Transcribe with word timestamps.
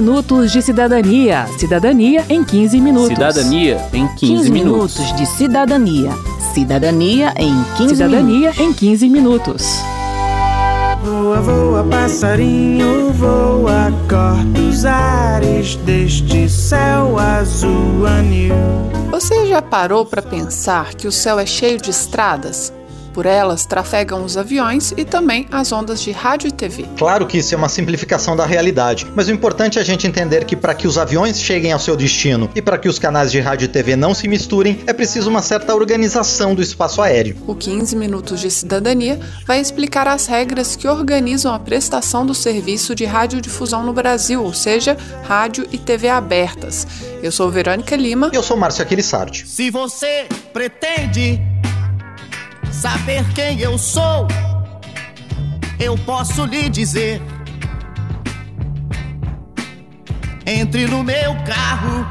minutos 0.00 0.50
de 0.50 0.62
cidadania. 0.62 1.46
Cidadania 1.58 2.24
em 2.28 2.42
15 2.42 2.80
minutos. 2.80 3.08
Cidadania 3.08 3.88
em 3.92 4.06
15, 4.08 4.16
15 4.18 4.50
minutos. 4.50 4.98
minutos 4.98 5.16
de 5.16 5.26
cidadania. 5.26 6.10
Cidadania 6.54 7.34
em 7.36 7.54
15 7.76 7.94
Cidadania 7.96 8.38
minutos. 8.50 8.60
em 8.60 8.72
15 8.72 9.08
minutos. 9.10 9.66
Voa, 11.04 11.40
voa, 11.40 11.84
passarinho, 11.84 13.12
voa, 13.12 13.92
corta 14.08 14.60
os 14.68 14.84
ares 14.86 15.76
deste 15.76 16.48
céu 16.48 17.18
azul 17.18 18.06
anil. 18.06 18.54
Você 19.10 19.46
já 19.46 19.60
parou 19.60 20.06
para 20.06 20.22
pensar 20.22 20.94
que 20.94 21.06
o 21.06 21.12
céu 21.12 21.38
é 21.38 21.44
cheio 21.46 21.78
de 21.78 21.90
estradas? 21.90 22.72
Por 23.12 23.26
elas 23.26 23.66
trafegam 23.66 24.24
os 24.24 24.36
aviões 24.36 24.92
e 24.96 25.04
também 25.04 25.46
as 25.50 25.72
ondas 25.72 26.00
de 26.00 26.10
rádio 26.10 26.48
e 26.48 26.52
TV. 26.52 26.84
Claro 26.98 27.26
que 27.26 27.38
isso 27.38 27.54
é 27.54 27.58
uma 27.58 27.68
simplificação 27.68 28.36
da 28.36 28.46
realidade, 28.46 29.06
mas 29.14 29.28
o 29.28 29.32
importante 29.32 29.78
é 29.78 29.82
a 29.82 29.84
gente 29.84 30.06
entender 30.06 30.44
que 30.44 30.56
para 30.56 30.74
que 30.74 30.86
os 30.86 30.98
aviões 30.98 31.40
cheguem 31.40 31.72
ao 31.72 31.78
seu 31.78 31.96
destino 31.96 32.50
e 32.54 32.62
para 32.62 32.78
que 32.78 32.88
os 32.88 32.98
canais 32.98 33.32
de 33.32 33.40
rádio 33.40 33.64
e 33.66 33.68
TV 33.68 33.96
não 33.96 34.14
se 34.14 34.28
misturem, 34.28 34.80
é 34.86 34.92
preciso 34.92 35.28
uma 35.28 35.42
certa 35.42 35.74
organização 35.74 36.54
do 36.54 36.62
espaço 36.62 37.02
aéreo. 37.02 37.36
O 37.46 37.54
15 37.54 37.96
Minutos 37.96 38.40
de 38.40 38.50
Cidadania 38.50 39.18
vai 39.46 39.60
explicar 39.60 40.06
as 40.06 40.26
regras 40.26 40.76
que 40.76 40.86
organizam 40.88 41.52
a 41.52 41.58
prestação 41.58 42.24
do 42.24 42.34
serviço 42.34 42.94
de 42.94 43.04
radiodifusão 43.04 43.84
no 43.84 43.92
Brasil, 43.92 44.42
ou 44.42 44.54
seja, 44.54 44.96
rádio 45.24 45.66
e 45.72 45.78
TV 45.78 46.08
abertas. 46.08 46.86
Eu 47.22 47.32
sou 47.32 47.50
Verônica 47.50 47.94
Lima. 47.96 48.30
E 48.32 48.36
eu 48.36 48.42
sou 48.42 48.56
Márcio 48.56 48.82
Aquilissardi. 48.82 49.46
Se 49.46 49.70
você 49.70 50.26
pretende 50.52 51.40
saber 52.72 53.24
quem 53.34 53.60
eu 53.60 53.76
sou, 53.78 54.26
eu 55.78 55.96
posso 55.98 56.44
lhe 56.44 56.68
dizer. 56.68 57.20
Entre 60.46 60.86
no 60.86 61.04
meu 61.04 61.36
carro, 61.44 62.06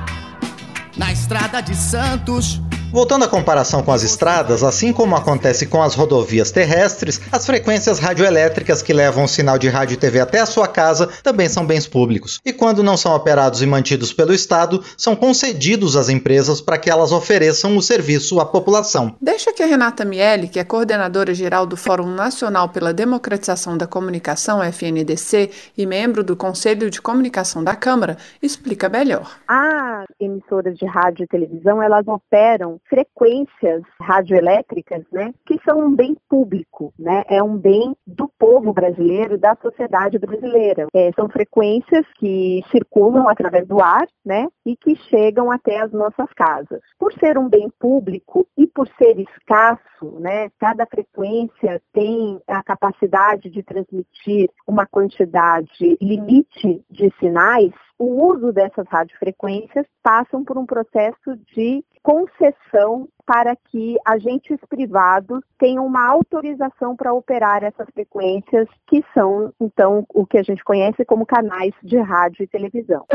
na 0.98 1.12
estrada 1.12 1.62
de 1.62 1.76
Santos 1.76 2.62
Voltando 2.92 3.24
à 3.24 3.28
comparação 3.28 3.84
com 3.84 3.92
as 3.92 4.02
estradas, 4.02 4.64
assim 4.64 4.92
como 4.92 5.16
acontece 5.16 5.68
com 5.68 5.84
as 5.84 5.94
rodovias 5.94 6.50
terrestres, 6.50 7.22
as 7.32 7.46
frequências 7.46 8.00
radioelétricas 8.00 8.82
que 8.82 8.92
levam 8.92 9.26
o 9.26 9.28
sinal 9.28 9.60
de 9.60 9.70
rádio 9.70 9.94
e 9.94 9.98
TV 9.98 10.20
até 10.20 10.40
a 10.40 10.46
sua 10.48 10.68
casa 10.68 11.08
também 11.22 11.48
são 11.48 11.68
bens 11.68 11.86
públicos. 11.86 12.42
E 12.44 12.52
quando 12.52 12.82
não 12.82 12.98
são 12.98 13.16
operados 13.16 13.62
e 13.62 13.68
mantidos 13.68 14.12
pelo 14.12 14.34
Estado, 14.34 14.84
são 14.98 15.16
concedidos 15.16 15.96
às 15.96 16.10
empresas 16.10 16.62
para 16.62 16.80
que 16.80 16.90
elas 16.90 17.12
ofereçam 17.12 17.78
o 17.78 17.82
serviço 17.82 18.40
à 18.40 18.46
população. 18.46 19.16
Deixa 19.22 19.54
que 19.54 19.62
a 19.62 19.68
Renata 19.68 20.04
Miele, 20.04 20.48
que 20.48 20.60
é 20.60 20.64
coordenadora 20.64 21.32
geral 21.36 21.68
do 21.68 21.78
Fórum 21.78 22.08
Nacional 22.08 22.70
pela 22.70 22.92
Democratização 22.92 23.78
da 23.78 23.86
Comunicação, 23.86 24.64
FNDC, 24.64 25.52
e 25.78 25.86
membro 25.86 26.24
do 26.24 26.36
Conselho 26.36 26.90
de 26.90 27.00
Comunicação 27.00 27.64
da 27.64 27.76
Câmara, 27.76 28.18
explica 28.42 28.90
melhor. 28.90 29.38
As 29.48 30.08
emissoras 30.20 30.76
de 30.76 30.88
rádio 30.88 31.26
e 31.26 31.28
televisão, 31.28 31.84
elas 31.84 32.08
operam 32.08 32.79
frequências 32.88 33.84
radioelétricas, 34.02 35.04
né, 35.12 35.34
que 35.46 35.60
são 35.64 35.80
um 35.80 35.96
bem 35.96 36.16
público, 36.30 36.94
né, 36.98 37.24
é 37.28 37.42
um 37.42 37.58
bem 37.58 37.96
do 38.06 38.30
povo 38.38 38.74
brasileiro, 38.74 39.38
da 39.38 39.56
sociedade 39.62 40.18
brasileira. 40.18 40.88
É, 40.94 41.12
são 41.14 41.30
frequências 41.30 42.06
que 42.18 42.64
circulam 42.72 43.28
através 43.28 43.68
do 43.68 43.82
ar, 43.82 44.08
né, 44.26 44.48
e 44.66 44.76
que 44.76 44.96
chegam 44.96 45.52
até 45.52 45.82
as 45.82 45.92
nossas 45.92 46.32
casas. 46.34 46.82
Por 46.98 47.14
ser 47.14 47.38
um 47.38 47.50
bem 47.50 47.70
público 47.80 48.48
e 48.58 48.68
por 48.68 48.88
ser 48.98 49.20
escasso, 49.20 50.20
né, 50.20 50.50
cada 50.60 50.86
frequência 50.86 51.82
tem 51.94 52.40
a 52.48 52.64
capacidade 52.64 53.50
de 53.50 53.64
transmitir 53.64 54.50
uma 54.68 54.86
quantidade 54.86 55.98
limite 56.02 56.84
de 56.90 57.12
sinais, 57.20 57.74
o 58.00 58.34
uso 58.34 58.54
dessas 58.54 58.88
radiofrequências 58.88 59.86
passam 60.02 60.44
por 60.44 60.58
um 60.58 60.66
processo 60.66 61.36
de 61.54 61.84
concessão 62.02 63.10
para 63.30 63.56
que 63.56 63.96
agentes 64.04 64.58
privados 64.68 65.42
tenham 65.60 65.86
uma 65.86 66.04
autorização 66.10 66.96
para 66.96 67.14
operar 67.14 67.64
essas 67.64 67.86
frequências, 67.94 68.68
que 68.88 69.06
são, 69.14 69.54
então, 69.62 70.04
o 70.12 70.26
que 70.26 70.40
a 70.40 70.42
gente 70.42 70.64
conhece 70.64 71.06
como 71.06 71.28
canais 71.28 71.72
de 71.84 72.00
rádio 72.00 72.42
e 72.42 72.48
televisão. 72.48 73.06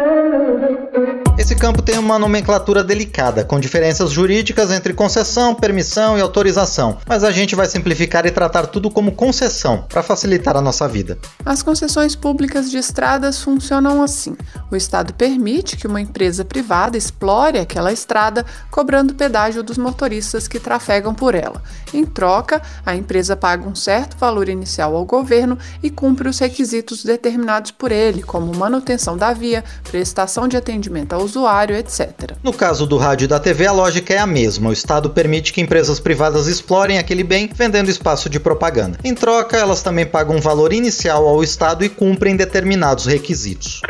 Esse 1.37 1.57
campo 1.57 1.83
tem 1.83 1.99
uma 1.99 2.17
nomenclatura 2.17 2.85
delicada, 2.85 3.45
com 3.45 3.59
diferenças 3.59 4.13
jurídicas 4.13 4.71
entre 4.71 4.95
concessão, 4.95 5.53
permissão 5.53 6.17
e 6.17 6.21
autorização, 6.21 6.97
mas 7.09 7.25
a 7.25 7.33
gente 7.33 7.57
vai 7.57 7.67
simplificar 7.67 8.25
e 8.25 8.31
tratar 8.31 8.69
tudo 8.69 8.89
como 8.93 9.17
concessão, 9.17 9.85
para 9.89 10.01
facilitar 10.01 10.57
a 10.57 10.61
nossa 10.61 10.87
vida. 10.87 11.19
As 11.45 11.61
concessões 11.61 12.15
públicas 12.15 12.71
de 12.71 12.79
estradas 12.79 13.43
funcionam 13.43 14.01
assim: 14.01 14.37
o 14.71 14.77
Estado 14.77 15.13
permite 15.13 15.77
que 15.77 15.89
uma 15.89 16.01
empresa 16.01 16.45
privada 16.45 16.97
explore 16.97 17.59
aquela 17.59 17.93
estrada, 17.93 18.47
cobrando 18.71 19.17
pedágio 19.17 19.65
dos 19.65 19.77
motoristas 19.77 20.04
motoristas 20.05 20.47
que 20.47 20.61
trafegam 20.61 21.15
por 21.15 21.35
ela. 21.35 21.63
Em 21.93 22.05
troca, 22.05 22.61
a 22.85 22.95
empresa 22.95 23.35
paga 23.35 23.67
um 23.67 23.75
certo 23.75 24.17
valor 24.19 24.49
inicial 24.49 24.95
ao 24.95 25.05
governo 25.05 25.59
e 25.83 25.89
cumpre 25.89 26.29
os 26.29 26.39
requisitos 26.39 27.03
determinados 27.03 27.71
por 27.71 27.91
ele, 27.91 28.23
como 28.23 28.55
manutenção 28.55 29.17
da 29.17 29.33
via, 29.33 29.65
prestação 29.91 30.47
de 30.47 30.57
atendimento 30.57 31.15
ao 31.15 31.23
usuário, 31.23 31.75
etc. 31.75 32.33
No 32.43 32.53
caso 32.53 32.87
do 32.87 32.99
rádio 32.99 33.25
e 33.25 33.29
da 33.29 33.41
TV, 33.41 33.67
a 33.67 33.73
lógica 33.73 34.13
é 34.13 34.19
a 34.19 34.27
mesma. 34.27 34.69
O 34.69 34.73
Estado 34.73 35.09
permite 35.09 35.53
que 35.53 35.61
empresas 35.63 35.99
privadas 35.99 36.47
explorem 36.47 36.99
aquele 36.99 37.25
bem, 37.25 37.51
vendendo 37.55 37.89
espaço 37.89 38.29
de 38.29 38.39
propaganda. 38.39 38.99
Em 39.03 39.15
troca, 39.15 39.57
elas 39.57 39.83
também 39.83 40.05
pagam 40.05 40.37
um 40.37 40.41
valor 40.41 40.73
inicial 40.73 41.27
ao 41.27 41.43
Estado 41.43 41.85
e 41.85 41.89
cumprem 41.89 42.37
determinados 42.37 43.07
requisitos. 43.07 43.81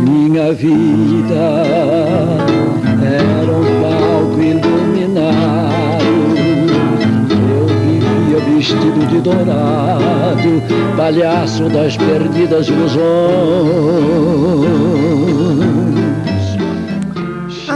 Minha 0.00 0.52
vida 0.52 1.62
era 3.02 3.52
um 3.52 3.64
palco 3.82 4.40
iluminado. 4.40 5.68
Eu 7.50 7.66
vivia 7.66 8.38
vestido 8.54 9.06
de 9.08 9.20
dourado, 9.20 10.62
palhaço 10.96 11.68
das 11.70 11.96
perdidas 11.96 12.68
ilusões. 12.68 12.98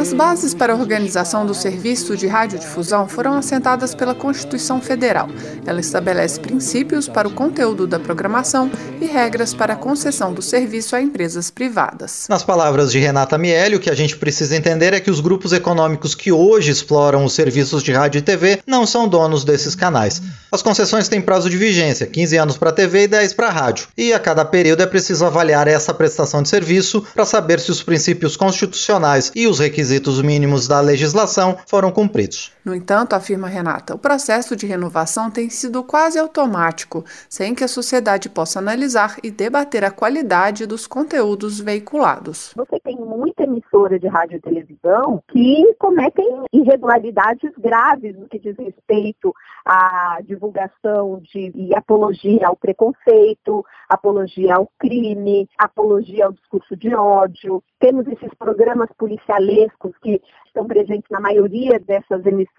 As 0.03 0.13
bases 0.13 0.53
para 0.53 0.73
a 0.73 0.77
organização 0.77 1.47
do 1.47 1.55
serviço 1.55 2.17
de 2.17 2.27
radiodifusão 2.27 3.07
foram 3.07 3.35
assentadas 3.35 3.95
pela 3.95 4.17
Constituição 4.17 4.81
Federal. 4.81 5.29
Ela 5.65 5.79
estabelece 5.79 6.41
princípios 6.41 7.09
para 7.09 7.29
o 7.29 7.31
conteúdo 7.31 7.87
da 7.87 8.01
programação 8.01 8.69
e 9.01 9.07
regras 9.07 9.55
para 9.55 9.75
a 9.75 9.77
concessão 9.77 10.35
do 10.35 10.43
serviço 10.43 10.97
a 10.97 11.01
empresas 11.01 11.53
privadas. 11.53 12.27
Nas 12.29 12.43
palavras 12.43 12.91
de 12.91 12.99
Renata 12.99 13.39
Miele, 13.39 13.77
o 13.77 13.81
que 13.81 13.89
a 13.89 13.95
gente 13.95 14.17
precisa 14.17 14.57
entender 14.57 14.93
é 14.93 14.99
que 14.99 15.09
os 15.09 15.21
grupos 15.21 15.53
econômicos 15.53 16.17
que 16.17 16.33
hoje 16.33 16.73
exploram 16.73 17.25
os 17.25 17.33
serviços 17.33 17.81
de 17.81 17.93
rádio 17.93 18.19
e 18.19 18.23
TV 18.23 18.59
não 18.67 18.85
são 18.85 19.07
donos 19.07 19.45
desses 19.45 19.77
canais. 19.77 20.21
As 20.51 20.63
concessões 20.63 21.07
têm 21.07 21.21
prazo 21.21 21.49
de 21.49 21.57
vigência, 21.57 22.09
15 22.09 22.37
anos 22.39 22.57
para 22.57 22.73
TV 22.73 23.05
e 23.05 23.09
10 23.09 23.35
para 23.35 23.51
rádio. 23.51 23.87
E 23.97 24.13
a 24.13 24.19
cada 24.19 24.45
período 24.45 24.83
é 24.83 24.87
preciso 24.87 25.25
avaliar 25.25 25.69
essa 25.69 25.95
prestação 25.95 26.43
de 26.43 26.49
serviço 26.49 27.05
para 27.15 27.25
saber 27.25 27.61
se 27.61 27.71
os 27.71 27.85
princípios 27.85 28.37
constitucionais 28.37 29.31
e 29.37 29.47
os 29.47 29.61
requisitos 29.61 29.92
requisitos 29.93 30.23
mínimos 30.23 30.67
da 30.67 30.81
legislação 30.81 31.57
foram 31.67 31.91
cumpridos. 31.91 32.51
No 32.65 32.77
entanto, 32.77 33.15
afirma 33.15 33.49
Renata, 33.49 33.93
o 33.93 33.99
processo 33.99 34.55
de 34.55 34.67
renovação 34.67 35.29
tem 35.29 35.51
sido 35.51 35.83
quase 35.83 36.17
automático, 36.17 37.05
sem 37.29 37.57
que 37.57 37.65
a 37.65 37.69
sociedade 37.69 38.29
possa 38.29 38.61
analisar 38.61 39.17
e 39.21 39.33
debater 39.33 39.85
a 39.85 39.91
qualidade 39.91 40.65
dos 40.65 40.87
conteúdos 40.87 41.59
veiculados. 41.59 42.53
Você 42.55 42.79
tem 42.79 42.97
muita 42.97 43.43
emissora 43.43 43.99
de 43.99 44.07
rádio 44.07 44.37
e 44.37 44.41
televisão 44.41 45.21
que 45.27 45.75
cometem 45.77 46.45
irregularidades 46.53 47.51
graves 47.59 48.17
no 48.17 48.29
que 48.29 48.39
diz 48.39 48.57
respeito 48.57 49.35
à 49.67 50.21
divulgação 50.23 51.21
de 51.21 51.51
e 51.57 51.75
apologia 51.75 52.47
ao 52.47 52.55
preconceito, 52.55 53.67
apologia 53.89 54.55
ao 54.55 54.71
crime, 54.79 55.49
apologia 55.59 56.27
ao 56.27 56.33
discurso 56.33 56.77
de 56.77 56.95
ódio. 56.95 57.61
Temos 57.81 58.07
esses 58.07 58.33
programas 58.39 58.89
policialescos 58.97 59.93
que 60.01 60.23
estão 60.47 60.67
presentes 60.67 61.11
na 61.11 61.19
maioria 61.19 61.81
dessas 61.81 62.25
emissoras 62.25 62.52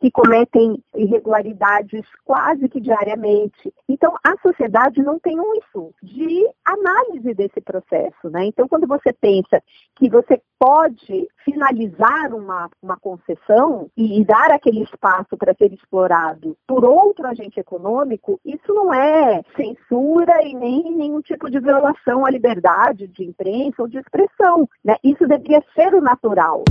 que 0.00 0.10
cometem 0.10 0.82
irregularidades 0.94 2.04
quase 2.24 2.68
que 2.68 2.80
diariamente. 2.80 3.72
Então, 3.88 4.14
a 4.22 4.36
sociedade 4.42 5.02
não 5.02 5.18
tem 5.18 5.38
um 5.38 5.54
isso 5.56 5.94
de 6.02 6.46
análise 6.64 7.34
desse 7.34 7.60
processo. 7.60 8.28
Né? 8.30 8.46
Então, 8.46 8.68
quando 8.68 8.86
você 8.86 9.12
pensa 9.12 9.62
que 9.96 10.08
você 10.08 10.40
pode 10.58 11.28
finalizar 11.44 12.34
uma, 12.34 12.68
uma 12.82 12.96
concessão 12.96 13.90
e, 13.96 14.20
e 14.20 14.24
dar 14.24 14.50
aquele 14.50 14.82
espaço 14.82 15.36
para 15.36 15.54
ser 15.54 15.72
explorado 15.72 16.56
por 16.66 16.84
outro 16.84 17.26
agente 17.26 17.60
econômico, 17.60 18.40
isso 18.44 18.72
não 18.72 18.92
é 18.92 19.42
censura 19.56 20.42
e 20.42 20.54
nem 20.54 20.94
nenhum 20.94 21.20
tipo 21.20 21.50
de 21.50 21.60
violação 21.60 22.24
à 22.24 22.30
liberdade 22.30 23.06
de 23.06 23.24
imprensa 23.24 23.82
ou 23.82 23.88
de 23.88 23.98
expressão. 23.98 24.68
Né? 24.84 24.96
Isso 25.02 25.26
deveria 25.26 25.62
ser 25.74 25.94
o 25.94 26.00
natural. 26.00 26.64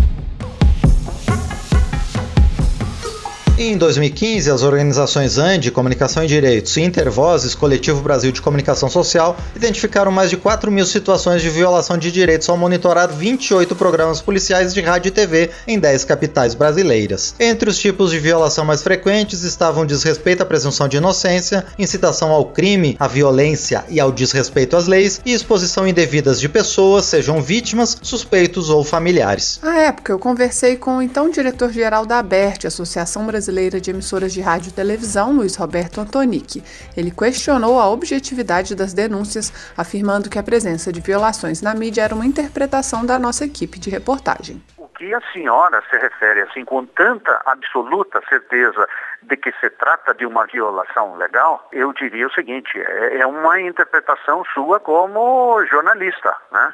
Em 3.57 3.77
2015, 3.77 4.51
as 4.51 4.63
organizações 4.63 5.37
ANDI, 5.37 5.71
Comunicação 5.71 6.25
e 6.25 6.27
Direitos, 6.27 6.75
e 6.75 6.81
Intervozes, 6.81 7.55
Coletivo 7.55 8.01
Brasil 8.01 8.29
de 8.29 8.41
Comunicação 8.41 8.89
Social, 8.89 9.37
identificaram 9.55 10.11
mais 10.11 10.29
de 10.29 10.35
4 10.35 10.69
mil 10.69 10.85
situações 10.85 11.41
de 11.41 11.49
violação 11.49 11.97
de 11.97 12.11
direitos 12.11 12.49
ao 12.49 12.57
monitorar 12.57 13.07
28 13.07 13.73
programas 13.73 14.19
policiais 14.19 14.73
de 14.73 14.81
rádio 14.81 15.07
e 15.07 15.11
TV 15.11 15.51
em 15.65 15.79
10 15.79 16.03
capitais 16.03 16.53
brasileiras. 16.53 17.33
Entre 17.39 17.69
os 17.69 17.77
tipos 17.77 18.11
de 18.11 18.19
violação 18.19 18.65
mais 18.65 18.83
frequentes 18.83 19.43
estavam 19.43 19.85
desrespeito 19.85 20.43
à 20.43 20.45
presunção 20.45 20.89
de 20.89 20.97
inocência, 20.97 21.65
incitação 21.79 22.31
ao 22.31 22.47
crime, 22.47 22.97
à 22.99 23.07
violência 23.07 23.85
e 23.87 24.01
ao 24.01 24.11
desrespeito 24.11 24.75
às 24.75 24.85
leis 24.85 25.21
e 25.25 25.31
exposição 25.31 25.87
indevidas 25.87 26.41
de 26.41 26.49
pessoas, 26.49 27.05
sejam 27.05 27.41
vítimas, 27.41 27.97
suspeitos 28.01 28.69
ou 28.69 28.83
familiares. 28.83 29.61
À 29.63 29.77
época, 29.77 30.11
eu 30.11 30.19
conversei 30.19 30.75
com 30.75 30.97
o 30.97 31.01
então 31.01 31.29
diretor-geral 31.29 32.05
da 32.05 32.19
ABERT, 32.19 32.67
Associação 32.67 33.25
Brasileira 33.25 33.44
Brasileira 33.45 33.79
de 33.79 33.91
Emissoras 33.91 34.33
de 34.33 34.41
Rádio 34.41 34.69
e 34.69 34.73
Televisão, 34.73 35.31
Luiz 35.31 35.55
Roberto 35.55 36.01
Antonic. 36.01 36.63
Ele 36.97 37.11
questionou 37.11 37.79
a 37.79 37.87
objetividade 37.87 38.75
das 38.75 38.91
denúncias, 38.91 39.53
afirmando 39.77 40.31
que 40.31 40.39
a 40.39 40.43
presença 40.43 40.91
de 40.91 40.99
violações 40.99 41.61
na 41.61 41.75
mídia 41.75 42.01
era 42.01 42.15
uma 42.15 42.25
interpretação 42.25 43.05
da 43.05 43.19
nossa 43.19 43.45
equipe 43.45 43.77
de 43.77 43.91
reportagem 43.91 44.63
O 44.79 44.87
que 44.87 45.13
a 45.13 45.21
senhora 45.31 45.83
se 45.91 45.95
refere 45.95 46.41
assim 46.41 46.65
com 46.65 46.87
tanta 46.87 47.39
absoluta 47.45 48.19
certeza 48.27 48.87
de 49.21 49.37
que 49.37 49.51
se 49.59 49.69
trata 49.69 50.15
de 50.15 50.25
uma 50.25 50.47
violação 50.47 51.15
legal, 51.15 51.67
eu 51.71 51.93
diria 51.93 52.25
o 52.25 52.33
seguinte, 52.33 52.79
é, 52.79 53.19
é 53.19 53.27
uma 53.27 53.61
interpretação 53.61 54.43
sua 54.55 54.79
como 54.79 55.63
jornalista, 55.65 56.35
né? 56.51 56.73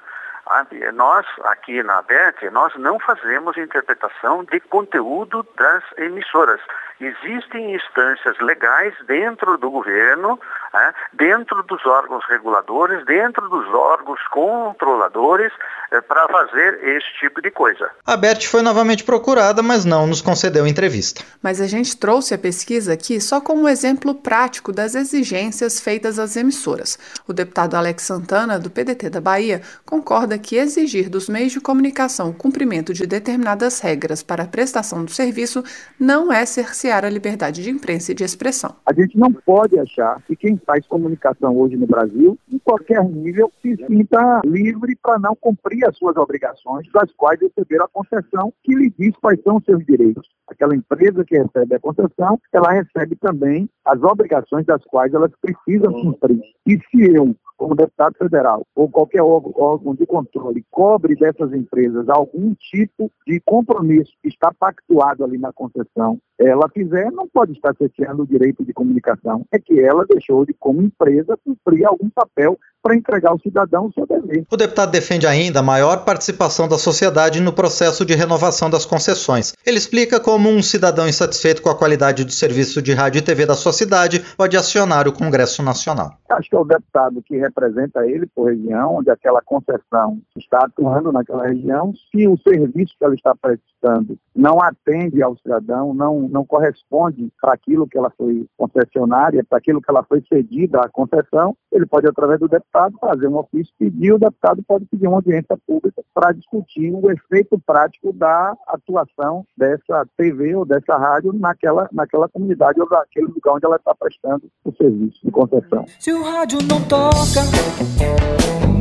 Nós, 0.93 1.25
aqui 1.45 1.81
na 1.83 1.99
ABET, 1.99 2.49
nós 2.49 2.73
não 2.75 2.99
fazemos 2.99 3.57
interpretação 3.57 4.43
de 4.43 4.59
conteúdo 4.59 5.45
das 5.57 5.83
emissoras. 5.97 6.59
Existem 6.99 7.73
instâncias 7.73 8.37
legais 8.39 8.93
dentro 9.05 9.57
do 9.57 9.71
governo, 9.71 10.39
é, 10.73 10.93
dentro 11.13 11.63
dos 11.63 11.83
órgãos 11.85 12.23
reguladores, 12.27 13.03
dentro 13.05 13.49
dos 13.49 13.67
órgãos 13.73 14.21
controladores, 14.27 15.51
para 15.99 16.27
fazer 16.27 16.79
esse 16.83 17.07
tipo 17.19 17.41
de 17.41 17.51
coisa. 17.51 17.89
A 18.05 18.15
Bert 18.15 18.47
foi 18.47 18.61
novamente 18.61 19.03
procurada, 19.03 19.61
mas 19.61 19.83
não 19.83 20.07
nos 20.07 20.21
concedeu 20.21 20.65
entrevista. 20.65 21.23
Mas 21.41 21.59
a 21.59 21.67
gente 21.67 21.97
trouxe 21.97 22.33
a 22.33 22.37
pesquisa 22.37 22.93
aqui 22.93 23.19
só 23.19 23.41
como 23.41 23.67
exemplo 23.67 24.15
prático 24.15 24.71
das 24.71 24.95
exigências 24.95 25.81
feitas 25.81 26.19
às 26.19 26.35
emissoras. 26.35 26.97
O 27.27 27.33
deputado 27.33 27.75
Alex 27.75 28.03
Santana, 28.03 28.59
do 28.59 28.69
PDT 28.69 29.09
da 29.09 29.19
Bahia, 29.19 29.61
concorda 29.85 30.37
que 30.37 30.55
exigir 30.55 31.09
dos 31.09 31.27
meios 31.27 31.51
de 31.51 31.59
comunicação 31.59 32.29
o 32.29 32.33
cumprimento 32.33 32.93
de 32.93 33.07
determinadas 33.07 33.79
regras 33.79 34.21
para 34.21 34.43
a 34.43 34.47
prestação 34.47 35.03
do 35.03 35.11
serviço 35.11 35.63
não 35.99 36.31
é 36.31 36.45
cercear 36.45 37.03
a 37.03 37.09
liberdade 37.09 37.63
de 37.63 37.69
imprensa 37.69 38.11
e 38.11 38.15
de 38.15 38.23
expressão. 38.23 38.75
A 38.85 38.93
gente 38.93 39.17
não 39.17 39.31
pode 39.33 39.77
achar 39.79 40.21
que 40.27 40.35
quem 40.35 40.57
faz 40.65 40.85
comunicação 40.85 41.57
hoje 41.57 41.75
no 41.75 41.87
Brasil, 41.87 42.37
em 42.51 42.59
qualquer 42.59 43.03
nível, 43.03 43.51
se 43.61 43.75
sinta 43.87 44.41
livre 44.45 44.95
para 45.01 45.19
não 45.19 45.35
cumprir 45.35 45.80
as 45.85 45.97
suas 45.97 46.15
obrigações, 46.17 46.87
das 46.91 47.11
quais 47.13 47.39
receberam 47.39 47.85
a 47.85 47.89
concessão 47.89 48.53
que 48.63 48.73
lhe 48.75 48.93
diz 48.97 49.15
quais 49.17 49.41
são 49.41 49.57
os 49.57 49.63
seus 49.63 49.85
direitos. 49.85 50.27
Aquela 50.47 50.75
empresa 50.75 51.23
que 51.23 51.37
recebe 51.37 51.75
a 51.75 51.79
concessão, 51.79 52.39
ela 52.51 52.71
recebe 52.71 53.15
também 53.15 53.69
as 53.85 54.01
obrigações 54.03 54.65
das 54.65 54.83
quais 54.85 55.13
elas 55.13 55.31
precisam 55.41 55.93
cumprir. 55.93 56.41
E 56.67 56.77
se 56.89 57.15
eu 57.15 57.35
como 57.61 57.75
deputado 57.75 58.15
federal 58.17 58.65
ou 58.75 58.89
qualquer 58.89 59.21
órgão 59.21 59.93
de 59.93 60.03
controle 60.07 60.65
cobre 60.71 61.15
dessas 61.15 61.53
empresas 61.53 62.09
algum 62.09 62.55
tipo 62.55 63.11
de 63.27 63.39
compromisso 63.41 64.11
que 64.19 64.29
está 64.29 64.51
pactuado 64.51 65.23
ali 65.23 65.37
na 65.37 65.53
concessão, 65.53 66.17
ela 66.39 66.67
fizer, 66.73 67.11
não 67.11 67.27
pode 67.27 67.51
estar 67.51 67.75
cesseando 67.75 68.23
o 68.23 68.27
direito 68.27 68.65
de 68.65 68.73
comunicação. 68.73 69.45
É 69.51 69.59
que 69.59 69.79
ela 69.79 70.07
deixou 70.09 70.43
de, 70.43 70.55
como 70.55 70.81
empresa, 70.81 71.37
cumprir 71.45 71.85
algum 71.85 72.09
papel 72.09 72.57
para 72.81 72.95
entregar 72.95 73.31
ao 73.31 73.39
cidadão 73.39 73.87
o 73.87 73.93
seu 73.93 74.05
dever. 74.05 74.45
O 74.49 74.57
deputado 74.57 74.91
defende 74.91 75.27
ainda 75.27 75.59
a 75.59 75.63
maior 75.63 76.03
participação 76.03 76.67
da 76.67 76.77
sociedade 76.77 77.41
no 77.41 77.53
processo 77.53 78.05
de 78.05 78.15
renovação 78.15 78.69
das 78.69 78.85
concessões. 78.85 79.53
Ele 79.65 79.77
explica 79.77 80.19
como 80.19 80.49
um 80.49 80.61
cidadão 80.61 81.07
insatisfeito 81.07 81.61
com 81.61 81.69
a 81.69 81.77
qualidade 81.77 82.23
do 82.23 82.31
serviço 82.31 82.81
de 82.81 82.93
rádio 82.93 83.19
e 83.19 83.21
TV 83.21 83.45
da 83.45 83.53
sua 83.53 83.73
cidade 83.73 84.21
pode 84.35 84.57
acionar 84.57 85.07
o 85.07 85.13
Congresso 85.13 85.61
Nacional. 85.63 86.11
Acho 86.29 86.49
que 86.49 86.55
é 86.55 86.59
o 86.59 86.65
deputado 86.65 87.21
que 87.21 87.37
representa 87.37 88.05
ele 88.07 88.25
por 88.27 88.49
região, 88.49 88.95
onde 88.95 89.09
aquela 89.09 89.41
concessão 89.41 90.19
está 90.37 90.59
atuando 90.59 91.11
naquela 91.11 91.47
região, 91.47 91.93
se 92.11 92.27
o 92.27 92.37
serviço 92.37 92.95
que 92.97 93.05
ela 93.05 93.15
está 93.15 93.35
prestando 93.35 94.17
não 94.35 94.61
atende 94.61 95.21
ao 95.21 95.35
cidadão, 95.37 95.93
não, 95.93 96.21
não 96.29 96.45
corresponde 96.45 97.31
para 97.41 97.53
aquilo 97.53 97.87
que 97.87 97.97
ela 97.97 98.11
foi 98.17 98.45
concessionária, 98.57 99.43
para 99.47 99.57
aquilo 99.57 99.81
que 99.81 99.89
ela 99.89 100.03
foi 100.03 100.23
cedida 100.31 100.81
à 100.81 100.89
concessão, 100.89 101.55
ele 101.71 101.85
pode, 101.85 102.07
através 102.07 102.39
do 102.39 102.47
deputado, 102.47 102.97
fazer 102.99 103.27
um 103.27 103.37
ofício, 103.37 103.73
pedir, 103.79 104.13
o 104.13 104.19
deputado 104.19 104.61
pode 104.63 104.85
pedir 104.85 105.07
uma 105.07 105.17
audiência 105.17 105.57
pública 105.65 106.03
para 106.13 106.33
discutir 106.33 106.91
o 106.91 107.09
efeito 107.11 107.59
prático 107.65 108.11
da 108.13 108.55
atuação 108.67 109.45
dessa 109.57 110.05
TV 110.17 110.55
ou 110.55 110.65
dessa 110.65 110.97
rádio 110.97 111.31
naquela, 111.33 111.87
naquela 111.91 112.27
comunidade 112.27 112.79
ou 112.81 112.87
naquele 112.89 113.27
lugar 113.27 113.53
onde 113.55 113.65
ela 113.65 113.77
está 113.77 113.95
prestando 113.95 114.43
o 114.65 114.75
serviço 114.75 115.19
de 115.23 115.31
concessão. 115.31 115.85
Se 115.99 116.11
o 116.11 116.23
rádio 116.23 116.59
não 116.63 116.81
toca, 116.87 117.41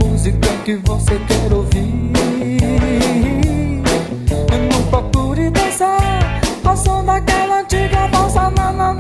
música 0.02 0.48
que 0.64 0.76
você 0.76 1.19
quer 1.26 1.52
ouvir, 1.54 2.12
não 4.72 4.90
procure 4.90 5.50
dançar 5.50 6.40
ao 6.64 6.76
som 6.76 7.00
antiga 7.08 8.08
não, 8.08 8.72
não, 8.72 8.94
não. 8.94 9.00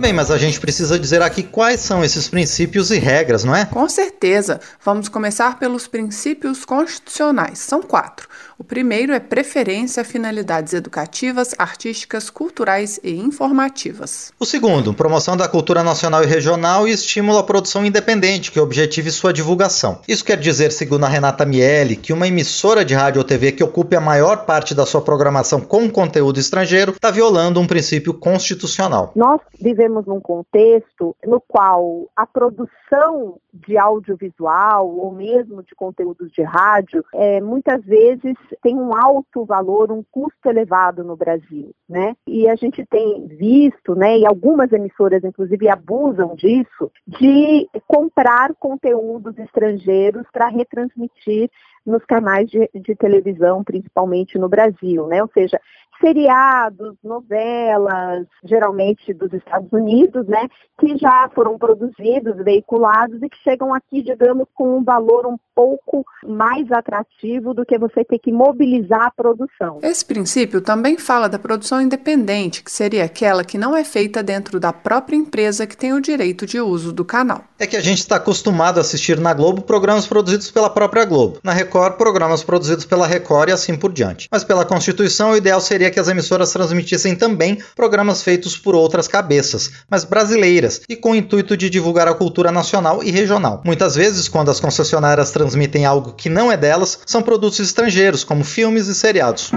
Bem, 0.00 0.14
mas 0.14 0.30
a 0.30 0.38
gente 0.38 0.58
precisa 0.58 0.98
dizer 0.98 1.20
aqui 1.20 1.42
quais 1.42 1.78
são 1.80 2.02
esses 2.02 2.26
princípios 2.26 2.90
e 2.90 2.98
regras, 2.98 3.44
não 3.44 3.54
é? 3.54 3.66
Com 3.66 3.86
certeza. 3.86 4.58
Vamos 4.82 5.10
começar 5.10 5.58
pelos 5.58 5.86
princípios 5.86 6.64
constitucionais. 6.64 7.58
São 7.58 7.82
quatro. 7.82 8.26
O 8.60 8.64
primeiro 8.64 9.14
é 9.14 9.18
preferência 9.18 10.02
a 10.02 10.04
finalidades 10.04 10.74
educativas, 10.74 11.54
artísticas, 11.56 12.28
culturais 12.28 13.00
e 13.02 13.10
informativas. 13.10 14.34
O 14.38 14.44
segundo, 14.44 14.92
promoção 14.92 15.34
da 15.34 15.48
cultura 15.48 15.82
nacional 15.82 16.22
e 16.22 16.26
regional 16.26 16.86
e 16.86 16.90
estímulo 16.90 17.38
à 17.38 17.42
produção 17.42 17.86
independente, 17.86 18.52
que 18.52 18.60
objetive 18.60 19.10
sua 19.10 19.32
divulgação. 19.32 20.00
Isso 20.06 20.22
quer 20.22 20.36
dizer, 20.36 20.72
segundo 20.72 21.06
a 21.06 21.08
Renata 21.08 21.46
Miele, 21.46 21.96
que 21.96 22.12
uma 22.12 22.28
emissora 22.28 22.84
de 22.84 22.92
rádio 22.92 23.20
ou 23.20 23.24
TV 23.24 23.52
que 23.52 23.64
ocupe 23.64 23.96
a 23.96 24.00
maior 24.00 24.44
parte 24.44 24.74
da 24.74 24.84
sua 24.84 25.00
programação 25.00 25.62
com 25.62 25.88
conteúdo 25.88 26.38
estrangeiro 26.38 26.92
está 26.92 27.10
violando 27.10 27.60
um 27.60 27.66
princípio 27.66 28.12
constitucional. 28.12 29.10
Nós 29.16 29.40
vivemos 29.58 30.04
num 30.04 30.20
contexto 30.20 31.16
no 31.26 31.40
qual 31.40 32.10
a 32.14 32.26
produção 32.26 33.38
de 33.52 33.76
audiovisual 33.78 34.88
ou 34.88 35.12
mesmo 35.12 35.62
de 35.62 35.74
conteúdos 35.74 36.30
de 36.32 36.42
rádio, 36.42 37.04
é, 37.14 37.40
muitas 37.40 37.84
vezes 37.84 38.34
tem 38.62 38.76
um 38.76 38.94
alto 38.94 39.44
valor, 39.44 39.90
um 39.90 40.02
custo 40.10 40.48
elevado 40.48 41.04
no 41.04 41.16
Brasil, 41.16 41.74
né? 41.88 42.14
E 42.26 42.48
a 42.48 42.56
gente 42.56 42.84
tem 42.86 43.26
visto, 43.26 43.94
né, 43.94 44.18
e 44.18 44.26
algumas 44.26 44.72
emissoras 44.72 45.22
inclusive 45.24 45.68
abusam 45.68 46.34
disso, 46.34 46.90
de 47.06 47.68
comprar 47.86 48.54
conteúdos 48.54 49.38
estrangeiros 49.38 50.26
para 50.32 50.48
retransmitir 50.48 51.50
nos 51.84 52.04
canais 52.04 52.48
de, 52.48 52.68
de, 52.74 52.94
televisão, 52.94 53.64
principalmente 53.64 54.38
no 54.38 54.48
Brasil, 54.48 55.06
né? 55.06 55.22
Ou 55.22 55.30
seja, 55.32 55.58
seriados, 56.00 56.96
novelas, 57.04 58.26
geralmente 58.44 59.12
dos 59.12 59.32
Estados 59.32 59.70
Unidos, 59.72 60.26
né? 60.26 60.48
Que 60.78 60.96
já 60.96 61.30
foram 61.34 61.58
produzidos, 61.58 62.36
veiculados 62.42 63.22
e 63.22 63.28
que 63.28 63.36
chegam 63.44 63.74
aqui, 63.74 64.02
digamos, 64.02 64.46
com 64.54 64.78
um 64.78 64.84
valor 64.84 65.26
um 65.26 65.36
pouco 65.54 66.04
mais 66.26 66.70
atrativo 66.72 67.52
do 67.52 67.66
que 67.66 67.78
você 67.78 68.04
ter 68.04 68.18
que 68.18 68.32
mobilizar 68.32 69.02
a 69.02 69.10
produção. 69.10 69.78
Esse 69.82 70.04
princípio 70.04 70.60
também 70.60 70.96
fala 70.96 71.28
da 71.28 71.38
produção 71.38 71.80
independente, 71.82 72.62
que 72.64 72.72
seria 72.72 73.04
aquela 73.04 73.44
que 73.44 73.58
não 73.58 73.76
é 73.76 73.84
feita 73.84 74.22
dentro 74.22 74.58
da 74.58 74.72
própria 74.72 75.16
empresa 75.16 75.66
que 75.66 75.76
tem 75.76 75.92
o 75.92 76.00
direito 76.00 76.46
de 76.46 76.58
uso 76.60 76.92
do 76.92 77.04
canal. 77.04 77.44
É 77.58 77.66
que 77.66 77.76
a 77.76 77.80
gente 77.80 77.98
está 77.98 78.16
acostumado 78.16 78.78
a 78.78 78.80
assistir 78.80 79.20
na 79.20 79.34
Globo 79.34 79.62
programas 79.62 80.06
produzidos 80.06 80.50
pela 80.50 80.70
própria 80.70 81.04
Globo. 81.04 81.38
Na 81.44 81.52
Record, 81.52 81.96
programas 81.96 82.42
produzidos 82.42 82.86
pela 82.86 83.06
Record 83.06 83.50
e 83.50 83.52
assim 83.52 83.76
por 83.76 83.92
diante. 83.92 84.28
Mas 84.30 84.44
pela 84.44 84.64
Constituição, 84.64 85.32
o 85.32 85.36
ideal 85.36 85.60
seria 85.60 85.89
que 85.90 86.00
as 86.00 86.08
emissoras 86.08 86.52
transmitissem 86.52 87.14
também 87.14 87.58
programas 87.74 88.22
feitos 88.22 88.56
por 88.56 88.74
outras 88.74 89.08
cabeças, 89.08 89.70
mas 89.88 90.04
brasileiras, 90.04 90.80
e 90.88 90.96
com 90.96 91.12
o 91.12 91.16
intuito 91.16 91.56
de 91.56 91.68
divulgar 91.68 92.08
a 92.08 92.14
cultura 92.14 92.50
nacional 92.50 93.02
e 93.02 93.10
regional. 93.10 93.60
Muitas 93.64 93.94
vezes, 93.94 94.28
quando 94.28 94.50
as 94.50 94.60
concessionárias 94.60 95.30
transmitem 95.30 95.84
algo 95.84 96.12
que 96.12 96.28
não 96.28 96.50
é 96.50 96.56
delas, 96.56 96.98
são 97.04 97.22
produtos 97.22 97.60
estrangeiros, 97.60 98.24
como 98.24 98.44
filmes 98.44 98.86
e 98.86 98.94
seriados 98.94 99.50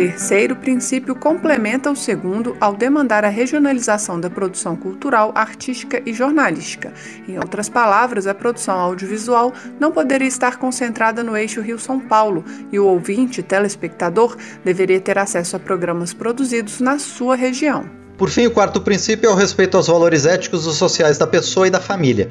terceiro 0.00 0.56
princípio 0.56 1.14
complementa 1.14 1.90
o 1.90 1.94
segundo 1.94 2.56
ao 2.58 2.74
demandar 2.74 3.22
a 3.22 3.28
regionalização 3.28 4.18
da 4.18 4.30
produção 4.30 4.74
cultural, 4.74 5.30
artística 5.34 6.02
e 6.06 6.14
jornalística. 6.14 6.90
Em 7.28 7.36
outras 7.36 7.68
palavras, 7.68 8.26
a 8.26 8.34
produção 8.34 8.80
audiovisual 8.80 9.52
não 9.78 9.92
poderia 9.92 10.26
estar 10.26 10.56
concentrada 10.56 11.22
no 11.22 11.36
eixo 11.36 11.60
Rio-São 11.60 12.00
Paulo 12.00 12.42
e 12.72 12.78
o 12.78 12.86
ouvinte, 12.86 13.42
telespectador, 13.42 14.38
deveria 14.64 15.00
ter 15.02 15.18
acesso 15.18 15.56
a 15.56 15.60
programas 15.60 16.14
produzidos 16.14 16.80
na 16.80 16.98
sua 16.98 17.36
região. 17.36 17.99
Por 18.20 18.28
fim, 18.28 18.46
o 18.46 18.50
quarto 18.50 18.82
princípio 18.82 19.30
é 19.30 19.32
o 19.32 19.34
respeito 19.34 19.78
aos 19.78 19.86
valores 19.86 20.26
éticos 20.26 20.66
e 20.66 20.76
sociais 20.76 21.16
da 21.16 21.26
pessoa 21.26 21.66
e 21.66 21.70
da 21.70 21.80
família. 21.80 22.28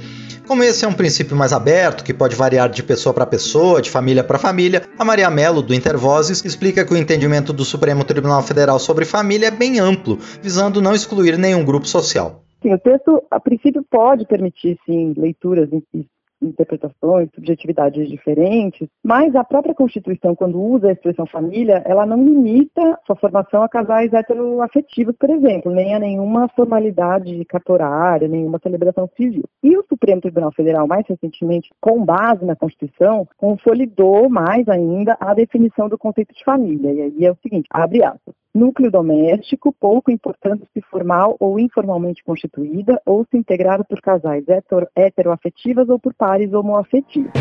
Como 0.48 0.62
esse 0.62 0.86
é 0.86 0.88
um 0.88 0.94
princípio 0.94 1.36
mais 1.36 1.52
aberto, 1.52 2.04
que 2.04 2.14
pode 2.14 2.36
variar 2.36 2.70
de 2.70 2.84
pessoa 2.84 3.12
para 3.12 3.26
pessoa, 3.26 3.82
de 3.82 3.90
família 3.90 4.24
para 4.24 4.38
família, 4.38 4.84
a 5.00 5.04
Maria 5.04 5.32
Mello, 5.32 5.64
do 5.64 5.74
Intervozes, 5.74 6.46
explica 6.46 6.86
que 6.86 6.94
o 6.94 6.96
entendimento 6.96 7.52
do 7.52 7.66
Supremo 7.66 8.04
Tribunal 8.04 8.44
Federal 8.44 8.78
sobre 8.78 9.04
família 9.04 9.48
é 9.48 9.52
bem 9.52 9.80
amplo, 9.80 10.20
visando 10.44 10.80
não 10.80 10.94
excluir 10.94 11.40
nenhum 11.40 11.66
grupo 11.66 11.88
social. 11.88 12.44
Sim, 12.62 12.72
o 12.72 12.78
texto, 12.78 13.24
a 13.32 13.40
princípio, 13.40 13.84
pode 13.90 14.28
permitir, 14.28 14.78
sim, 14.86 15.16
leituras 15.18 15.72
interpretações, 16.42 17.30
subjetividades 17.34 18.08
diferentes, 18.10 18.88
mas 19.04 19.36
a 19.36 19.44
própria 19.44 19.76
Constituição, 19.76 20.36
quando 20.36 20.62
usa 20.62 20.90
a 20.90 20.92
expressão 20.92 21.26
família, 21.26 21.82
ela 21.86 22.06
não 22.06 22.24
limita 22.24 23.00
sua 23.06 23.16
formação 23.16 23.64
a 23.64 23.70
casais 23.70 24.14
heteroafetivos, 24.14 25.16
por 25.18 25.30
exemplo, 25.30 25.72
nem 25.72 25.94
a 25.94 26.00
nenhuma 26.00 26.48
formalidade 26.50 27.44
cartorária, 27.46 28.28
nenhuma 28.28 28.60
celebração 28.62 29.10
civil. 29.16 29.44
E 29.64 29.78
o 29.78 29.86
Supremo 29.88 30.22
Tribunal 30.22 30.52
Federal, 30.52 30.88
mais 30.88 31.06
recentemente, 31.08 31.70
com 31.82 32.04
base 32.04 32.46
na 32.46 32.56
Constituição, 32.56 33.28
consolidou 33.38 34.30
mais 34.30 34.68
ainda 34.68 35.18
a 35.20 35.34
definição 35.34 35.90
do 35.90 35.98
conceito 35.98 36.34
de 36.34 36.44
família. 36.44 36.92
E 36.92 37.02
aí 37.02 37.26
é 37.26 37.32
o 37.32 37.38
seguinte, 37.42 37.68
abre 37.72 38.04
aspas, 38.04 38.34
núcleo 38.54 38.92
doméstico, 38.92 39.74
pouco 39.80 40.12
importando 40.12 40.68
se 40.74 40.82
formal 40.82 41.36
ou 41.40 41.60
informalmente 41.60 42.24
constituída, 42.24 43.02
ou 43.06 43.26
se 43.30 43.38
integrada 43.38 43.84
por 43.84 44.02
casais 44.02 44.44
heteroafetivas 44.96 45.90
ou 45.90 46.00
por 46.00 46.14
pares 46.14 46.54
homoafetivos. 46.54 47.32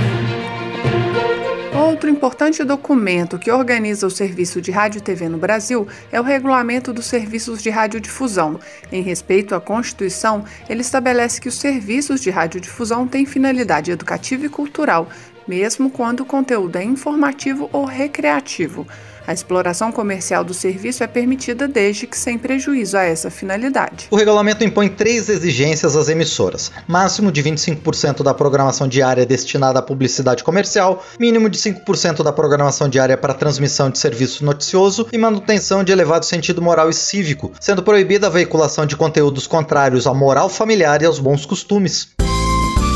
Outro 1.79 2.11
importante 2.11 2.65
documento 2.65 3.39
que 3.39 3.53
organiza 3.53 4.07
o 4.07 4.11
serviço 4.11 4.61
de 4.61 4.71
rádio 4.71 4.99
e 4.99 5.01
TV 5.01 5.29
no 5.29 5.39
Brasil 5.39 5.87
é 6.11 6.21
o 6.21 6.25
Regulamento 6.25 6.93
dos 6.93 7.07
Serviços 7.07 7.63
de 7.63 7.71
Radiodifusão. 7.71 8.59
Em 8.91 9.01
respeito 9.01 9.55
à 9.55 9.61
Constituição, 9.61 10.45
ele 10.69 10.81
estabelece 10.81 11.41
que 11.41 11.49
os 11.49 11.55
serviços 11.55 12.21
de 12.21 12.31
radiodifusão 12.31 13.07
têm 13.07 13.25
finalidade 13.25 13.93
educativa 13.93 14.47
e 14.47 14.49
cultural, 14.49 15.09
mesmo 15.47 15.89
quando 15.89 16.21
o 16.21 16.27
conteúdo 16.27 16.77
é 16.77 16.83
informativo 16.83 17.71
ou 17.73 17.85
recreativo. 17.85 18.85
A 19.29 19.33
exploração 19.35 19.93
comercial 19.93 20.43
do 20.43 20.55
serviço 20.55 21.05
é 21.05 21.07
permitida 21.07 21.69
desde 21.69 22.07
que 22.07 22.17
sem 22.17 22.39
prejuízo 22.39 22.97
a 22.97 23.03
essa 23.03 23.31
finalidade. 23.31 24.07
O 24.11 24.17
regulamento 24.17 24.65
impõe 24.65 24.89
três 24.89 25.29
exigências 25.29 25.95
às 25.95 26.09
emissoras: 26.09 26.73
máximo 26.87 27.31
de 27.31 27.43
25% 27.43 28.23
da 28.23 28.33
programação 28.33 28.89
diária 28.89 29.27
destinada 29.27 29.81
à 29.81 29.83
publicidade 29.83 30.43
comercial, 30.43 31.05
mínimo 31.21 31.51
de 31.51 31.59
5% 31.59 32.23
da 32.23 32.33
programação 32.33 32.89
diária 32.89 33.19
para 33.19 33.35
transmissão 33.35 33.91
de 33.91 33.99
serviço 33.99 34.47
noticioso 34.47 35.07
e 35.13 35.19
manutenção 35.19 35.85
de 35.85 35.93
elevado 35.93 36.25
sentido 36.25 36.63
moral 36.63 36.89
e 36.89 36.95
cívico, 36.95 37.53
sendo 37.61 37.83
proibida 37.83 38.29
a 38.29 38.31
veiculação 38.31 38.87
de 38.87 38.97
conteúdos 38.97 39.47
contrários 39.47 40.07
à 40.07 40.15
moral 40.15 40.49
familiar 40.49 41.03
e 41.03 41.05
aos 41.05 41.19
bons 41.19 41.45
costumes. 41.45 42.09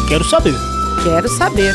Quero 0.09 0.25
saber. 0.25 0.55
Quero 1.05 1.29
saber. 1.29 1.75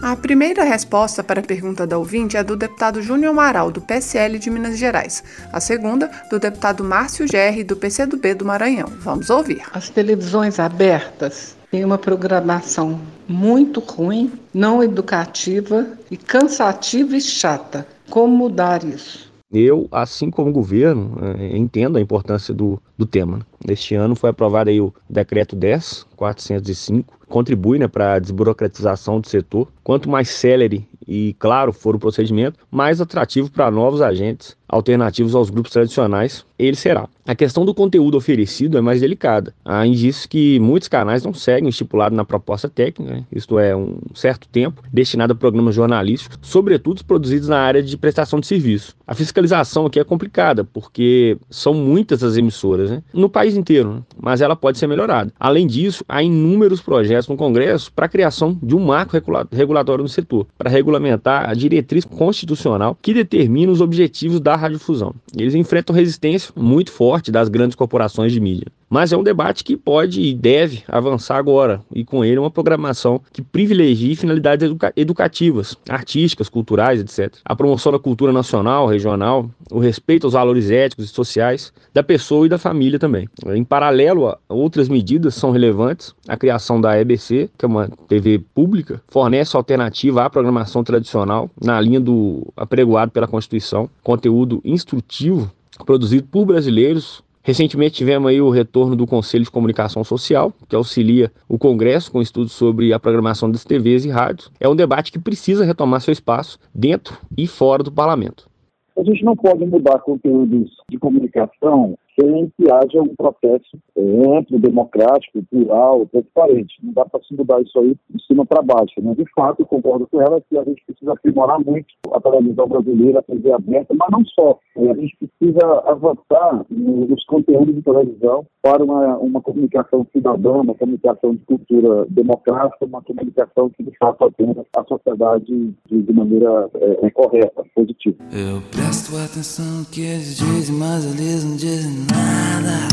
A 0.00 0.14
primeira 0.14 0.62
resposta 0.62 1.24
para 1.24 1.40
a 1.40 1.42
pergunta 1.42 1.84
da 1.84 1.98
ouvinte 1.98 2.36
é 2.36 2.44
do 2.44 2.56
deputado 2.56 3.02
Júnior 3.02 3.32
Amaral, 3.32 3.72
do 3.72 3.80
PSL 3.80 4.38
de 4.38 4.48
Minas 4.48 4.78
Gerais. 4.78 5.24
A 5.52 5.58
segunda, 5.58 6.08
do 6.30 6.38
deputado 6.38 6.84
Márcio 6.84 7.26
Gerri, 7.26 7.64
do 7.64 7.76
PCdoB 7.76 8.34
do 8.34 8.44
Maranhão. 8.44 8.86
Vamos 9.00 9.28
ouvir. 9.28 9.62
As 9.72 9.90
televisões 9.90 10.60
abertas 10.60 11.56
têm 11.68 11.84
uma 11.84 11.98
programação 11.98 13.00
muito 13.26 13.80
ruim, 13.80 14.32
não 14.54 14.84
educativa 14.84 15.84
e 16.08 16.16
cansativa 16.16 17.16
e 17.16 17.20
chata. 17.20 17.84
Como 18.08 18.36
mudar 18.36 18.84
isso? 18.84 19.28
Eu, 19.50 19.88
assim 19.90 20.30
como 20.30 20.50
o 20.50 20.52
governo, 20.52 21.18
eh, 21.22 21.56
entendo 21.56 21.98
a 21.98 22.00
importância 22.00 22.54
do, 22.54 22.80
do 22.96 23.04
tema. 23.04 23.40
Neste 23.66 23.96
ano 23.96 24.14
foi 24.14 24.30
aprovado 24.30 24.70
aí 24.70 24.80
o 24.80 24.94
decreto 25.10 25.56
10, 25.56 26.06
405, 26.14 27.17
contribui 27.28 27.78
né, 27.78 27.86
para 27.88 28.14
a 28.14 28.18
desburocratização 28.18 29.20
do 29.20 29.28
setor. 29.28 29.68
Quanto 29.84 30.08
mais 30.08 30.28
célere 30.28 30.86
e 31.06 31.34
claro 31.38 31.72
for 31.72 31.94
o 31.94 31.98
procedimento, 31.98 32.58
mais 32.70 33.00
atrativo 33.00 33.50
para 33.50 33.70
novos 33.70 34.02
agentes 34.02 34.56
alternativos 34.68 35.34
aos 35.34 35.48
grupos 35.48 35.72
tradicionais 35.72 36.44
ele 36.58 36.76
será. 36.76 37.08
A 37.24 37.34
questão 37.34 37.64
do 37.64 37.72
conteúdo 37.72 38.16
oferecido 38.16 38.76
é 38.76 38.80
mais 38.80 39.00
delicada. 39.00 39.54
Há 39.64 39.86
indícios 39.86 40.26
que 40.26 40.58
muitos 40.58 40.88
canais 40.88 41.22
não 41.22 41.32
seguem 41.32 41.66
o 41.66 41.68
estipulado 41.68 42.14
na 42.14 42.24
proposta 42.24 42.68
técnica, 42.68 43.12
né? 43.12 43.24
isto 43.30 43.58
é, 43.58 43.76
um 43.76 43.98
certo 44.14 44.48
tempo 44.48 44.82
destinado 44.92 45.32
a 45.32 45.36
programas 45.36 45.74
jornalísticos, 45.74 46.38
sobretudo 46.42 47.04
produzidos 47.04 47.48
na 47.48 47.60
área 47.60 47.82
de 47.82 47.96
prestação 47.96 48.40
de 48.40 48.46
serviço. 48.46 48.96
A 49.06 49.14
fiscalização 49.14 49.86
aqui 49.86 50.00
é 50.00 50.04
complicada, 50.04 50.64
porque 50.64 51.38
são 51.48 51.74
muitas 51.74 52.24
as 52.24 52.36
emissoras, 52.36 52.90
né? 52.90 53.02
no 53.12 53.28
país 53.28 53.56
inteiro, 53.56 53.94
né? 53.94 54.02
mas 54.20 54.40
ela 54.40 54.56
pode 54.56 54.78
ser 54.78 54.86
melhorada. 54.86 55.32
Além 55.38 55.66
disso, 55.66 56.04
há 56.08 56.22
inúmeros 56.22 56.80
projetos 56.80 57.17
no 57.26 57.36
Congresso 57.36 57.90
para 57.92 58.06
a 58.06 58.08
criação 58.08 58.58
de 58.62 58.76
um 58.76 58.84
marco 58.84 59.16
regulatório 59.50 60.02
no 60.02 60.08
setor, 60.08 60.46
para 60.56 60.70
regulamentar 60.70 61.48
a 61.48 61.54
diretriz 61.54 62.04
constitucional 62.04 62.96
que 63.00 63.14
determina 63.14 63.72
os 63.72 63.80
objetivos 63.80 64.40
da 64.40 64.54
radiodifusão. 64.54 65.14
Eles 65.36 65.54
enfrentam 65.54 65.96
resistência 65.96 66.52
muito 66.54 66.92
forte 66.92 67.32
das 67.32 67.48
grandes 67.48 67.74
corporações 67.74 68.32
de 68.32 68.40
mídia. 68.40 68.66
Mas 68.88 69.12
é 69.12 69.16
um 69.16 69.22
debate 69.22 69.62
que 69.62 69.76
pode 69.76 70.20
e 70.20 70.34
deve 70.34 70.82
avançar 70.88 71.36
agora, 71.36 71.82
e 71.94 72.04
com 72.04 72.24
ele 72.24 72.38
uma 72.38 72.50
programação 72.50 73.20
que 73.32 73.42
privilegie 73.42 74.16
finalidades 74.16 74.66
educa 74.66 74.92
educativas, 74.96 75.76
artísticas, 75.88 76.48
culturais, 76.48 77.00
etc. 77.00 77.36
A 77.44 77.54
promoção 77.54 77.92
da 77.92 77.98
cultura 77.98 78.32
nacional, 78.32 78.86
regional, 78.86 79.50
o 79.70 79.78
respeito 79.78 80.26
aos 80.26 80.32
valores 80.32 80.70
éticos 80.70 81.04
e 81.04 81.08
sociais 81.08 81.72
da 81.92 82.02
pessoa 82.02 82.46
e 82.46 82.48
da 82.48 82.58
família 82.58 82.98
também. 82.98 83.28
Em 83.46 83.62
paralelo, 83.64 84.34
outras 84.48 84.88
medidas 84.88 85.34
são 85.34 85.50
relevantes. 85.50 86.14
A 86.26 86.36
criação 86.36 86.80
da 86.80 86.98
EBC, 86.98 87.50
que 87.58 87.64
é 87.64 87.68
uma 87.68 87.88
TV 88.08 88.38
pública, 88.54 89.02
fornece 89.08 89.56
alternativa 89.56 90.24
à 90.24 90.30
programação 90.30 90.82
tradicional, 90.82 91.50
na 91.62 91.80
linha 91.80 92.00
do 92.00 92.46
apregoado 92.56 93.12
pela 93.12 93.26
Constituição, 93.26 93.90
conteúdo 94.02 94.60
instrutivo 94.64 95.52
produzido 95.84 96.26
por 96.30 96.44
brasileiros 96.44 97.22
Recentemente 97.48 97.94
tivemos 97.94 98.28
aí 98.28 98.42
o 98.42 98.50
retorno 98.50 98.94
do 98.94 99.06
Conselho 99.06 99.42
de 99.42 99.50
Comunicação 99.50 100.04
Social, 100.04 100.52
que 100.68 100.76
auxilia 100.76 101.32
o 101.48 101.56
Congresso 101.56 102.12
com 102.12 102.20
estudos 102.20 102.52
sobre 102.52 102.92
a 102.92 103.00
programação 103.00 103.50
das 103.50 103.64
TVs 103.64 104.04
e 104.04 104.10
rádios. 104.10 104.52
É 104.60 104.68
um 104.68 104.76
debate 104.76 105.10
que 105.10 105.18
precisa 105.18 105.64
retomar 105.64 106.02
seu 106.02 106.12
espaço 106.12 106.58
dentro 106.74 107.16
e 107.38 107.46
fora 107.46 107.82
do 107.82 107.90
parlamento. 107.90 108.50
A 108.98 109.02
gente 109.02 109.24
não 109.24 109.34
pode 109.34 109.64
mudar 109.64 109.98
conteúdos 110.00 110.72
de 110.90 110.98
comunicação 110.98 111.98
sem 112.18 112.52
que 112.58 112.70
haja 112.70 113.00
um 113.00 113.14
processo 113.14 113.78
é, 113.96 114.36
amplo, 114.36 114.58
democrático, 114.58 115.42
plural, 115.50 116.06
transparente. 116.06 116.74
Não 116.82 116.92
dá 116.92 117.04
para 117.04 117.22
se 117.22 117.34
mudar 117.34 117.60
isso 117.62 117.78
aí 117.78 117.96
de 118.10 118.24
cima 118.26 118.44
para 118.44 118.62
baixo. 118.62 119.00
Né? 119.00 119.14
De 119.14 119.24
fato, 119.32 119.60
eu 119.60 119.66
concordo 119.66 120.06
com 120.08 120.20
ela 120.20 120.40
que 120.40 120.58
a 120.58 120.64
gente 120.64 120.82
precisa 120.84 121.12
aprimorar 121.12 121.60
muito 121.60 121.86
a 122.12 122.20
televisão 122.20 122.66
brasileira, 122.66 123.20
a 123.20 123.22
TV 123.22 123.52
aberta, 123.52 123.94
mas 123.94 124.08
não 124.10 124.24
só. 124.26 124.58
É, 124.76 124.90
a 124.90 124.94
gente 124.94 125.16
precisa 125.16 125.82
avançar 125.86 126.66
nos 126.70 127.24
conteúdos 127.24 127.74
de 127.74 127.82
televisão 127.82 128.46
para 128.62 128.82
uma, 128.82 129.16
uma 129.18 129.40
comunicação 129.40 130.06
cidadã, 130.12 130.52
uma 130.52 130.74
comunicação 130.74 131.34
de 131.34 131.44
cultura 131.44 132.06
democrática, 132.10 132.84
uma 132.84 133.02
comunicação 133.02 133.70
que 133.70 133.82
de 133.82 133.96
fato 133.98 134.24
atenda 134.24 134.64
a 134.76 134.84
sociedade 134.84 135.46
de, 135.46 136.02
de 136.02 136.12
maneira 136.12 136.68
é, 136.74 137.06
é 137.06 137.10
correta, 137.10 137.64
positiva. 137.74 138.16
Eu 138.32 138.60
presto 138.70 139.16
atenção 139.16 139.84
que 139.92 140.00
eles 140.00 140.36
dizem, 140.36 140.76
mas 140.76 141.04
eles 141.04 141.44
não 141.44 141.56
dizem 141.56 142.07
nada. 142.12 142.88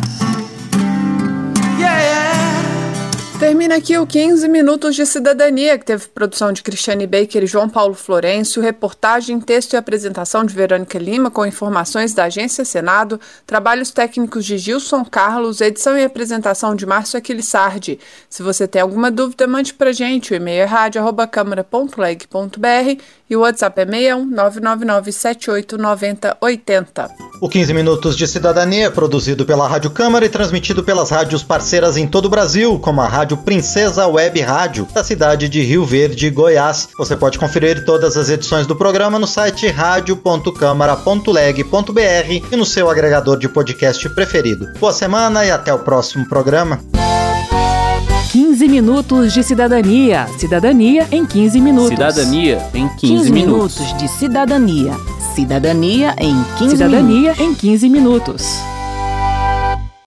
Yeah, 1.80 2.00
yeah. 2.00 2.35
Termina 3.40 3.76
aqui 3.76 3.98
o 3.98 4.06
15 4.08 4.48
Minutos 4.48 4.96
de 4.96 5.06
Cidadania, 5.06 5.78
que 5.78 5.84
teve 5.84 6.08
produção 6.08 6.54
de 6.54 6.64
Cristiane 6.64 7.06
Baker 7.06 7.44
e 7.44 7.48
João 7.48 7.68
Paulo 7.68 7.94
Florencio, 7.94 8.62
reportagem, 8.62 9.42
texto 9.42 9.74
e 9.74 9.78
apresentação 9.78 10.46
de 10.46 10.56
Verônica 10.56 10.98
Lima, 10.98 11.30
com 11.30 11.46
informações 11.46 12.14
da 12.14 12.24
Agência 12.24 12.64
Senado, 12.64 13.20
trabalhos 13.46 13.92
técnicos 13.92 14.46
de 14.46 14.58
Gilson 14.58 15.04
Carlos, 15.04 15.60
edição 15.60 15.98
e 15.98 16.06
apresentação 16.06 16.74
de 16.74 16.86
Márcio 16.86 17.18
Aquilissardi. 17.18 18.00
Se 18.30 18.42
você 18.42 18.70
tem 18.70 18.82
alguma 18.82 19.12
dúvida, 19.12 19.46
mande 19.46 19.74
pra 19.74 19.92
gente. 19.92 20.32
O 20.32 20.36
e-mail 20.36 20.62
é 20.62 20.66
rádio.câmara.leg.br 20.66 23.04
e 23.30 23.36
o 23.36 23.40
WhatsApp 23.40 23.82
é 23.82 23.86
61 23.86 24.26
999 24.26 25.12
O 27.42 27.50
15 27.50 27.74
Minutos 27.74 28.16
de 28.16 28.28
Cidadania 28.28 28.86
é 28.86 28.90
produzido 28.90 29.46
pela 29.46 29.68
Rádio 29.68 29.90
Câmara 29.90 30.26
e 30.26 30.30
transmitido 30.30 30.84
pelas 30.84 31.10
rádios 31.10 31.42
parceiras 31.42 31.98
em 31.98 32.08
todo 32.08 32.26
o 32.26 32.30
Brasil, 32.30 32.80
como 32.80 33.02
a 33.02 33.08
Rádio 33.08 33.35
Rádio 33.36 33.38
Princesa 33.38 34.08
Web 34.08 34.40
Rádio, 34.42 34.88
da 34.94 35.04
cidade 35.04 35.50
de 35.50 35.62
Rio 35.62 35.86
Verde, 35.86 36.30
Goiás. 36.30 36.90
Você 36.98 37.16
pode 37.16 37.38
conferir 37.38 37.84
todas 37.86 38.16
as 38.16 38.30
edições 38.30 38.66
do 38.66 38.76
programa 38.76 39.20
no 39.20 39.28
site 39.28 39.68
radio.câmara.leg.br 39.68 42.48
e 42.52 42.56
no 42.56 42.66
seu 42.66 42.90
agregador 42.90 43.38
de 43.38 43.50
podcast 43.50 44.08
preferido. 44.10 44.68
Boa 44.80 44.94
semana 44.94 45.46
e 45.46 45.52
até 45.52 45.74
o 45.74 45.80
próximo 45.80 46.28
programa. 46.28 46.80
15 48.32 48.68
minutos 48.68 49.34
de 49.34 49.44
cidadania. 49.44 50.28
Cidadania 50.38 51.08
em 51.12 51.26
15 51.26 51.62
minutos. 51.62 51.90
Cidadania 51.90 52.62
em 52.74 52.88
15, 52.88 53.00
15 53.00 53.32
minutos. 53.32 53.80
minutos 53.80 53.98
de 53.98 54.08
cidadania. 54.08 54.94
Cidadania 55.36 56.16
em 56.18 56.36
15 56.58 56.72
Cidadania 56.72 57.34
minutos. 57.34 57.40
em 57.40 57.54
15 57.54 57.90
minutos. 57.90 58.75